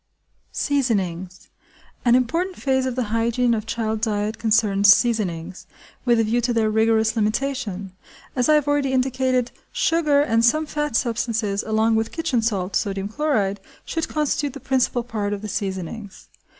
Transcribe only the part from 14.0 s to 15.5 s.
constitute the principal part of the